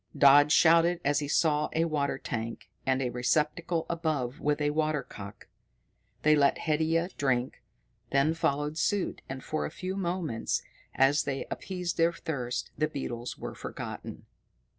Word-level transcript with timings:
Dodd 0.17 0.51
shouted 0.51 0.99
as 1.05 1.19
he 1.19 1.27
saw 1.27 1.69
a 1.73 1.85
water 1.85 2.17
tank, 2.17 2.71
and 2.87 3.03
a 3.03 3.11
receptacle 3.11 3.85
above 3.87 4.37
it 4.37 4.41
with 4.41 4.59
a 4.59 4.71
water 4.71 5.03
cock. 5.03 5.47
They 6.23 6.35
let 6.35 6.57
Haidia 6.61 7.09
drink, 7.17 7.61
then 8.09 8.33
followed 8.33 8.79
suit, 8.79 9.21
and 9.29 9.43
for 9.43 9.63
a 9.63 9.69
few 9.69 9.95
moments, 9.95 10.63
as 10.95 11.25
they 11.25 11.45
appeased 11.51 11.97
their 11.97 12.13
thirst, 12.13 12.71
the 12.75 12.87
beetles 12.87 13.37
were 13.37 13.53
forgotten. 13.53 14.25